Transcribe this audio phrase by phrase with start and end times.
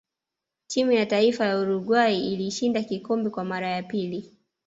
[0.67, 4.35] timu ya taifa ya uruguay ilishinda kikombe Kwa mara ya pili